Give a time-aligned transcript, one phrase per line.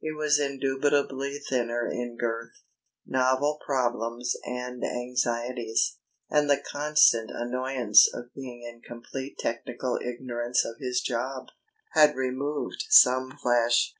[0.00, 2.50] He was indubitably thinner in girth;
[3.06, 10.78] novel problems and anxieties, and the constant annoyance of being in complete technical ignorance of
[10.80, 11.50] his job,
[11.92, 13.94] had removed some flesh.